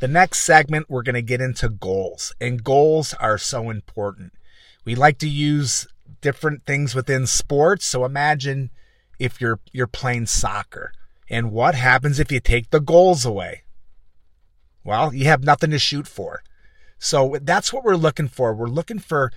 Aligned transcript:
The 0.00 0.08
next 0.08 0.40
segment, 0.40 0.88
we're 0.88 1.02
going 1.02 1.14
to 1.14 1.22
get 1.22 1.42
into 1.42 1.68
goals, 1.68 2.34
and 2.40 2.64
goals 2.64 3.12
are 3.20 3.36
so 3.36 3.68
important. 3.68 4.32
We 4.86 4.94
like 4.94 5.18
to 5.18 5.28
use 5.28 5.86
different 6.22 6.64
things 6.64 6.94
within 6.94 7.26
sports. 7.26 7.84
So 7.84 8.06
imagine 8.06 8.70
if 9.18 9.42
you're 9.42 9.60
you're 9.72 9.86
playing 9.86 10.26
soccer, 10.26 10.92
and 11.28 11.52
what 11.52 11.74
happens 11.74 12.18
if 12.18 12.32
you 12.32 12.40
take 12.40 12.70
the 12.70 12.80
goals 12.80 13.26
away? 13.26 13.64
Well, 14.82 15.12
you 15.12 15.26
have 15.26 15.44
nothing 15.44 15.70
to 15.70 15.78
shoot 15.78 16.08
for. 16.08 16.42
So 16.98 17.36
that's 17.42 17.70
what 17.70 17.84
we're 17.84 17.96
looking 17.96 18.28
for. 18.28 18.54
We're 18.54 18.68
looking 18.68 18.98
for 18.98 19.30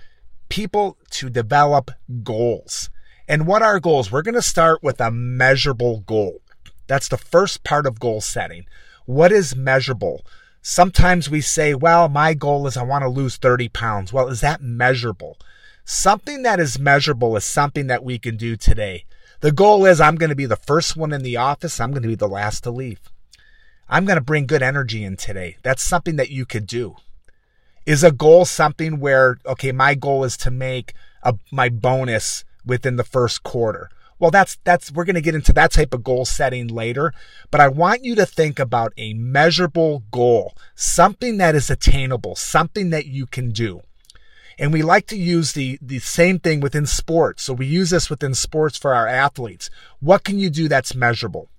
people 0.48 0.96
to 1.10 1.28
develop 1.28 1.90
goals. 2.22 2.88
And 3.28 3.46
what 3.46 3.62
are 3.62 3.80
goals? 3.80 4.10
We're 4.10 4.22
going 4.22 4.34
to 4.34 4.42
start 4.42 4.82
with 4.82 4.98
a 4.98 5.10
measurable 5.10 6.00
goal. 6.00 6.40
That's 6.86 7.08
the 7.08 7.18
first 7.18 7.64
part 7.64 7.86
of 7.86 8.00
goal 8.00 8.22
setting. 8.22 8.64
What 9.04 9.30
is 9.30 9.54
measurable? 9.54 10.24
Sometimes 10.66 11.28
we 11.28 11.42
say, 11.42 11.74
well, 11.74 12.08
my 12.08 12.32
goal 12.32 12.66
is 12.66 12.74
I 12.74 12.84
want 12.84 13.02
to 13.02 13.08
lose 13.10 13.36
30 13.36 13.68
pounds. 13.68 14.14
Well, 14.14 14.28
is 14.28 14.40
that 14.40 14.62
measurable? 14.62 15.36
Something 15.84 16.42
that 16.42 16.58
is 16.58 16.78
measurable 16.78 17.36
is 17.36 17.44
something 17.44 17.86
that 17.88 18.02
we 18.02 18.18
can 18.18 18.38
do 18.38 18.56
today. 18.56 19.04
The 19.40 19.52
goal 19.52 19.84
is 19.84 20.00
I'm 20.00 20.14
going 20.14 20.30
to 20.30 20.34
be 20.34 20.46
the 20.46 20.56
first 20.56 20.96
one 20.96 21.12
in 21.12 21.22
the 21.22 21.36
office. 21.36 21.78
I'm 21.78 21.90
going 21.90 22.00
to 22.00 22.08
be 22.08 22.14
the 22.14 22.26
last 22.26 22.64
to 22.64 22.70
leave. 22.70 22.98
I'm 23.90 24.06
going 24.06 24.16
to 24.16 24.24
bring 24.24 24.46
good 24.46 24.62
energy 24.62 25.04
in 25.04 25.18
today. 25.18 25.58
That's 25.62 25.82
something 25.82 26.16
that 26.16 26.30
you 26.30 26.46
could 26.46 26.66
do. 26.66 26.96
Is 27.84 28.02
a 28.02 28.10
goal 28.10 28.46
something 28.46 29.00
where, 29.00 29.36
okay, 29.44 29.70
my 29.70 29.94
goal 29.94 30.24
is 30.24 30.38
to 30.38 30.50
make 30.50 30.94
a, 31.22 31.34
my 31.52 31.68
bonus 31.68 32.42
within 32.64 32.96
the 32.96 33.04
first 33.04 33.42
quarter? 33.42 33.90
Well, 34.24 34.30
that's, 34.30 34.56
that's, 34.64 34.90
we're 34.90 35.04
going 35.04 35.16
to 35.16 35.20
get 35.20 35.34
into 35.34 35.52
that 35.52 35.70
type 35.70 35.92
of 35.92 36.02
goal 36.02 36.24
setting 36.24 36.68
later, 36.68 37.12
but 37.50 37.60
I 37.60 37.68
want 37.68 38.04
you 38.04 38.14
to 38.14 38.24
think 38.24 38.58
about 38.58 38.94
a 38.96 39.12
measurable 39.12 40.02
goal, 40.10 40.56
something 40.74 41.36
that 41.36 41.54
is 41.54 41.68
attainable, 41.68 42.34
something 42.34 42.88
that 42.88 43.04
you 43.04 43.26
can 43.26 43.50
do. 43.50 43.82
And 44.58 44.72
we 44.72 44.80
like 44.80 45.06
to 45.08 45.16
use 45.18 45.52
the, 45.52 45.78
the 45.82 45.98
same 45.98 46.38
thing 46.38 46.60
within 46.60 46.86
sports. 46.86 47.42
So 47.42 47.52
we 47.52 47.66
use 47.66 47.90
this 47.90 48.08
within 48.08 48.32
sports 48.32 48.78
for 48.78 48.94
our 48.94 49.06
athletes. 49.06 49.68
What 50.00 50.24
can 50.24 50.38
you 50.38 50.48
do 50.48 50.68
that's 50.68 50.94
measurable? 50.94 51.50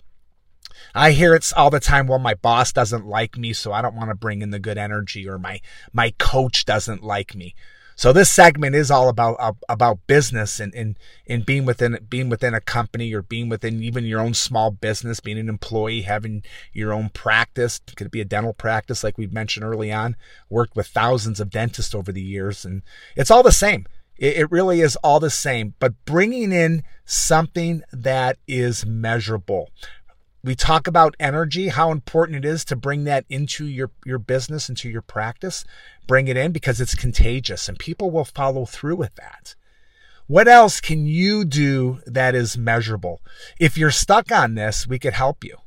I 0.96 1.12
hear 1.12 1.36
it's 1.36 1.54
all 1.54 1.70
the 1.70 1.80
time. 1.80 2.08
Well, 2.08 2.18
my 2.18 2.34
boss 2.34 2.74
doesn't 2.74 3.06
like 3.06 3.38
me, 3.38 3.54
so 3.54 3.74
I 3.74 3.84
don't 3.84 3.96
want 3.96 4.10
to 4.10 4.16
bring 4.16 4.42
in 4.42 4.50
the 4.50 4.58
good 4.58 4.80
energy, 4.80 5.30
or 5.30 5.38
my 5.38 5.62
my 5.94 6.16
coach 6.18 6.66
doesn't 6.66 7.04
like 7.04 7.36
me. 7.36 7.54
So 7.98 8.12
this 8.12 8.30
segment 8.30 8.76
is 8.76 8.92
all 8.92 9.08
about 9.08 9.38
uh, 9.40 9.54
about 9.70 10.06
business 10.06 10.60
and, 10.60 10.76
and 10.76 11.00
and 11.28 11.46
being 11.46 11.66
within 11.66 11.98
being 12.10 12.28
within 12.28 12.54
a 12.54 12.60
company 12.60 13.14
or 13.14 13.22
being 13.22 13.48
within 13.48 13.82
even 13.82 14.04
your 14.04 14.20
own 14.20 14.34
small 14.34 14.70
business, 14.70 15.22
being 15.22 15.40
an 15.40 15.48
employee, 15.48 16.02
having 16.02 16.44
your 16.74 16.92
own 16.92 17.10
practice. 17.10 17.80
It 17.88 17.96
could 17.96 18.12
be 18.12 18.22
a 18.22 18.26
dental 18.26 18.54
practice, 18.54 19.04
like 19.04 19.18
we 19.18 19.28
mentioned 19.28 19.66
early 19.66 19.94
on. 19.94 20.18
Worked 20.50 20.76
with 20.76 20.88
thousands 20.88 21.40
of 21.40 21.50
dentists 21.50 21.96
over 21.96 22.12
the 22.12 22.22
years, 22.22 22.66
and 22.66 22.82
it's 23.16 23.32
all 23.32 23.44
the 23.44 23.52
same. 23.52 23.86
It, 24.18 24.38
it 24.38 24.52
really 24.52 24.82
is 24.82 24.98
all 24.98 25.22
the 25.22 25.30
same, 25.30 25.74
but 25.80 25.94
bringing 26.04 26.52
in 26.52 26.84
something 27.06 27.82
that 27.94 28.38
is 28.48 28.86
measurable 28.86 29.70
we 30.46 30.56
talk 30.56 30.86
about 30.86 31.16
energy, 31.20 31.70
how 31.70 31.92
important 31.92 32.38
it 32.38 32.46
is 32.46 32.64
to 32.66 32.76
bring 32.76 33.04
that 33.06 33.26
into 33.30 33.66
your, 33.66 33.90
your 34.06 34.20
business, 34.20 34.70
into 34.70 34.88
your 34.88 35.02
practice. 35.02 35.66
Bring 36.08 36.28
it 36.28 36.38
in 36.38 36.52
because 36.52 36.80
it's 36.80 36.94
contagious 36.94 37.68
and 37.68 37.80
people 37.80 38.12
will 38.12 38.26
follow 38.26 38.66
through 38.66 38.96
with 38.96 39.16
that. 39.16 39.56
What 40.28 40.48
else 40.48 40.80
can 40.80 41.08
you 41.08 41.46
do 41.46 42.00
that 42.06 42.36
is 42.36 42.58
measurable? 42.58 43.22
If 43.60 43.76
you're 43.76 43.90
stuck 43.90 44.32
on 44.32 44.54
this, 44.54 44.88
we 44.88 45.00
could 45.00 45.14
help 45.14 45.44
you. 45.44 45.58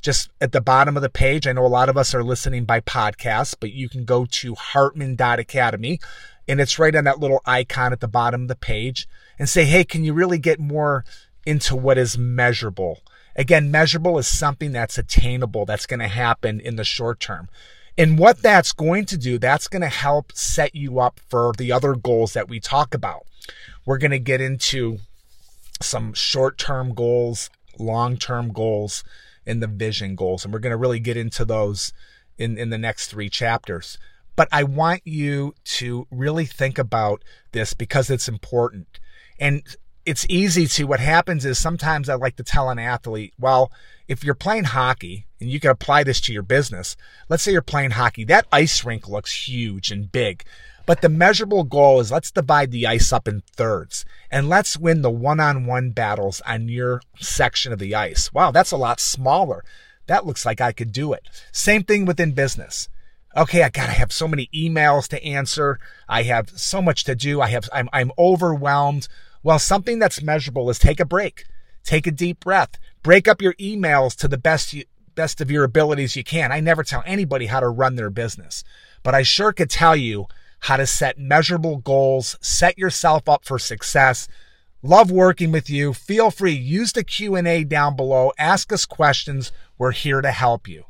Just 0.00 0.30
at 0.40 0.52
the 0.52 0.60
bottom 0.60 0.96
of 0.96 1.02
the 1.02 1.10
page, 1.10 1.46
I 1.46 1.52
know 1.52 1.66
a 1.66 1.68
lot 1.68 1.90
of 1.90 1.96
us 1.96 2.14
are 2.14 2.24
listening 2.24 2.64
by 2.64 2.80
podcast, 2.80 3.56
but 3.60 3.72
you 3.72 3.90
can 3.90 4.06
go 4.06 4.26
to 4.26 4.54
hartman.academy 4.54 6.00
and 6.48 6.60
it's 6.60 6.78
right 6.78 6.94
on 6.94 7.04
that 7.04 7.20
little 7.20 7.42
icon 7.44 7.92
at 7.92 8.00
the 8.00 8.08
bottom 8.08 8.42
of 8.42 8.48
the 8.48 8.56
page 8.56 9.06
and 9.38 9.48
say, 9.48 9.64
Hey, 9.64 9.84
can 9.84 10.02
you 10.02 10.14
really 10.14 10.38
get 10.38 10.58
more 10.58 11.04
into 11.44 11.76
what 11.76 11.98
is 11.98 12.16
measurable? 12.16 13.00
Again, 13.36 13.70
measurable 13.70 14.18
is 14.18 14.26
something 14.26 14.72
that's 14.72 14.98
attainable, 14.98 15.66
that's 15.66 15.86
going 15.86 16.00
to 16.00 16.08
happen 16.08 16.60
in 16.60 16.76
the 16.76 16.84
short 16.84 17.20
term. 17.20 17.48
And 17.96 18.18
what 18.18 18.42
that's 18.42 18.72
going 18.72 19.06
to 19.06 19.16
do, 19.16 19.38
that's 19.38 19.68
going 19.68 19.82
to 19.82 19.88
help 19.88 20.32
set 20.32 20.74
you 20.74 20.98
up 20.98 21.20
for 21.28 21.52
the 21.56 21.70
other 21.72 21.94
goals 21.94 22.32
that 22.32 22.48
we 22.48 22.58
talk 22.58 22.94
about. 22.94 23.26
We're 23.86 23.98
going 23.98 24.10
to 24.10 24.18
get 24.18 24.40
into 24.40 24.98
some 25.80 26.12
short 26.12 26.58
term 26.58 26.94
goals, 26.94 27.50
long 27.78 28.16
term 28.16 28.52
goals, 28.52 29.04
and 29.46 29.62
the 29.62 29.66
vision 29.66 30.16
goals. 30.16 30.44
And 30.44 30.52
we're 30.52 30.60
going 30.60 30.72
to 30.72 30.76
really 30.76 31.00
get 31.00 31.16
into 31.16 31.44
those 31.44 31.92
in, 32.38 32.58
in 32.58 32.70
the 32.70 32.78
next 32.78 33.08
three 33.08 33.28
chapters. 33.28 33.98
But 34.36 34.48
I 34.50 34.64
want 34.64 35.02
you 35.04 35.54
to 35.64 36.06
really 36.10 36.46
think 36.46 36.78
about 36.78 37.22
this 37.52 37.74
because 37.74 38.10
it's 38.10 38.28
important. 38.28 38.98
And 39.38 39.62
it's 40.06 40.26
easy 40.28 40.66
to 40.66 40.84
what 40.84 41.00
happens 41.00 41.44
is 41.44 41.58
sometimes 41.58 42.08
I 42.08 42.14
like 42.14 42.36
to 42.36 42.42
tell 42.42 42.70
an 42.70 42.78
athlete, 42.78 43.32
well, 43.38 43.72
if 44.06 44.22
you're 44.22 44.34
playing 44.34 44.64
hockey 44.64 45.26
and 45.40 45.50
you 45.50 45.60
can 45.60 45.70
apply 45.70 46.04
this 46.04 46.20
to 46.22 46.32
your 46.32 46.42
business, 46.42 46.96
let's 47.28 47.42
say 47.42 47.52
you're 47.52 47.62
playing 47.62 47.92
hockey, 47.92 48.24
that 48.24 48.46
ice 48.52 48.84
rink 48.84 49.08
looks 49.08 49.48
huge 49.48 49.90
and 49.90 50.12
big. 50.12 50.44
But 50.86 51.00
the 51.00 51.08
measurable 51.08 51.64
goal 51.64 52.00
is 52.00 52.12
let's 52.12 52.30
divide 52.30 52.70
the 52.70 52.86
ice 52.86 53.12
up 53.12 53.26
in 53.26 53.42
thirds 53.56 54.04
and 54.30 54.48
let's 54.50 54.76
win 54.76 55.00
the 55.00 55.10
one 55.10 55.40
on 55.40 55.64
one 55.64 55.90
battles 55.90 56.42
on 56.42 56.68
your 56.68 57.00
section 57.18 57.72
of 57.72 57.78
the 57.78 57.94
ice. 57.94 58.32
Wow, 58.32 58.50
that's 58.50 58.72
a 58.72 58.76
lot 58.76 59.00
smaller. 59.00 59.64
That 60.06 60.26
looks 60.26 60.44
like 60.44 60.60
I 60.60 60.72
could 60.72 60.92
do 60.92 61.14
it. 61.14 61.26
Same 61.52 61.82
thing 61.82 62.04
within 62.04 62.32
business. 62.32 62.90
Okay, 63.34 63.62
I 63.62 63.70
gotta 63.70 63.92
have 63.92 64.12
so 64.12 64.28
many 64.28 64.50
emails 64.54 65.08
to 65.08 65.24
answer. 65.24 65.78
I 66.06 66.24
have 66.24 66.50
so 66.50 66.82
much 66.82 67.04
to 67.04 67.14
do. 67.14 67.40
I 67.40 67.48
have, 67.48 67.70
I'm, 67.72 67.88
I'm 67.92 68.12
overwhelmed. 68.18 69.08
Well, 69.44 69.58
something 69.58 69.98
that's 69.98 70.22
measurable 70.22 70.70
is 70.70 70.78
take 70.78 70.98
a 70.98 71.04
break, 71.04 71.44
take 71.84 72.06
a 72.06 72.10
deep 72.10 72.40
breath, 72.40 72.78
break 73.02 73.28
up 73.28 73.42
your 73.42 73.52
emails 73.54 74.16
to 74.16 74.26
the 74.26 74.38
best 74.38 74.72
you, 74.72 74.84
best 75.14 75.42
of 75.42 75.50
your 75.50 75.64
abilities 75.64 76.16
you 76.16 76.24
can. 76.24 76.50
I 76.50 76.60
never 76.60 76.82
tell 76.82 77.02
anybody 77.04 77.46
how 77.46 77.60
to 77.60 77.68
run 77.68 77.96
their 77.96 78.08
business, 78.08 78.64
but 79.02 79.14
I 79.14 79.22
sure 79.22 79.52
could 79.52 79.68
tell 79.68 79.94
you 79.94 80.26
how 80.60 80.78
to 80.78 80.86
set 80.86 81.18
measurable 81.18 81.76
goals, 81.76 82.38
set 82.40 82.78
yourself 82.78 83.28
up 83.28 83.44
for 83.44 83.58
success. 83.58 84.28
Love 84.82 85.10
working 85.10 85.52
with 85.52 85.68
you. 85.68 85.92
Feel 85.92 86.30
free 86.30 86.52
use 86.52 86.92
the 86.92 87.04
Q&A 87.04 87.64
down 87.64 87.96
below. 87.96 88.32
Ask 88.38 88.72
us 88.72 88.86
questions. 88.86 89.52
We're 89.76 89.92
here 89.92 90.22
to 90.22 90.32
help 90.32 90.66
you. 90.66 90.84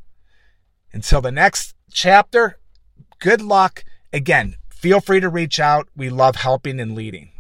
Until 0.92 1.20
the 1.20 1.32
next 1.32 1.74
chapter, 1.92 2.60
good 3.18 3.42
luck. 3.42 3.84
Again, 4.12 4.58
feel 4.68 5.00
free 5.00 5.18
to 5.18 5.28
reach 5.28 5.58
out. 5.58 5.88
We 5.96 6.08
love 6.08 6.36
helping 6.36 6.78
and 6.78 6.94
leading. 6.94 7.33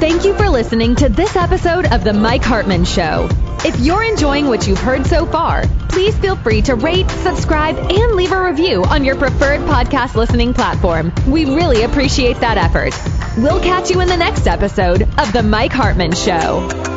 Thank 0.00 0.24
you 0.24 0.34
for 0.34 0.48
listening 0.48 0.96
to 0.96 1.10
this 1.10 1.36
episode 1.36 1.84
of 1.84 2.04
The 2.04 2.14
Mike 2.14 2.42
Hartman 2.42 2.84
Show. 2.86 3.28
If 3.64 3.78
you're 3.80 4.02
enjoying 4.02 4.46
what 4.46 4.66
you've 4.66 4.80
heard 4.80 5.06
so 5.06 5.26
far, 5.26 5.64
please 5.90 6.16
feel 6.16 6.36
free 6.36 6.62
to 6.62 6.74
rate, 6.74 7.10
subscribe, 7.10 7.76
and 7.76 8.12
leave 8.12 8.32
a 8.32 8.42
review 8.42 8.82
on 8.82 9.04
your 9.04 9.16
preferred 9.16 9.60
podcast 9.60 10.14
listening 10.14 10.54
platform. 10.54 11.12
We 11.28 11.44
really 11.44 11.82
appreciate 11.82 12.40
that 12.40 12.56
effort. 12.56 12.94
We'll 13.36 13.60
catch 13.60 13.90
you 13.90 14.00
in 14.00 14.08
the 14.08 14.16
next 14.16 14.46
episode 14.46 15.02
of 15.18 15.32
The 15.34 15.42
Mike 15.42 15.72
Hartman 15.72 16.12
Show. 16.14 16.89